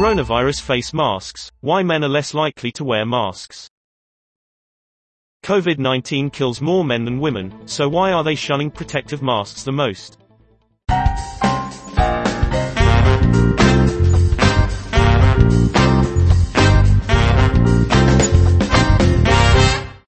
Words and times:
Coronavirus 0.00 0.62
face 0.62 0.94
masks, 0.94 1.52
why 1.60 1.82
men 1.82 2.02
are 2.02 2.08
less 2.08 2.32
likely 2.32 2.72
to 2.72 2.84
wear 2.84 3.04
masks. 3.04 3.68
COVID-19 5.44 6.32
kills 6.32 6.62
more 6.62 6.86
men 6.86 7.04
than 7.04 7.20
women, 7.20 7.68
so 7.68 7.86
why 7.86 8.10
are 8.10 8.24
they 8.24 8.34
shunning 8.34 8.70
protective 8.70 9.20
masks 9.20 9.62
the 9.62 9.72
most? 9.72 10.16